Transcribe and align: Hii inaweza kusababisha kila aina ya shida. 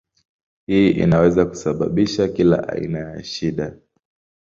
Hii 0.67 0.91
inaweza 0.91 1.45
kusababisha 1.45 2.27
kila 2.27 2.67
aina 2.69 2.99
ya 2.99 3.23
shida. 3.23 3.73